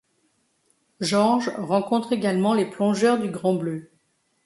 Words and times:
Georges 0.99 1.51
rencontre 1.57 2.11
également 2.11 2.55
les 2.55 2.65
plongeurs 2.67 3.19
du 3.19 3.29
Grand 3.29 3.53
Bleu. 3.53 3.91